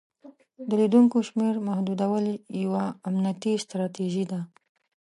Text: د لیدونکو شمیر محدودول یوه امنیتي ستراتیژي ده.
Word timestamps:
د 0.67 0.69
لیدونکو 0.81 1.17
شمیر 1.27 1.55
محدودول 1.67 2.25
یوه 2.63 2.83
امنیتي 3.07 3.53
ستراتیژي 3.65 4.25
ده. 4.31 4.39